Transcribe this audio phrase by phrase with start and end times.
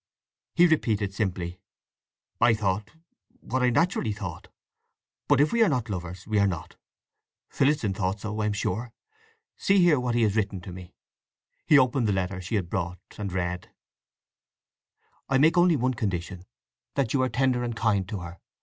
[0.55, 1.59] He repeated simply!
[2.41, 4.47] "I thought—what I naturally thought.
[5.27, 6.75] But if we are not lovers, we are not.
[7.49, 8.93] Phillotson thought so, I am sure.
[9.57, 10.95] See, here is what he has written to me."
[11.67, 13.69] He opened the letter she had brought, and read:
[15.29, 18.39] "I make only one condition—that you are tender and kind to her.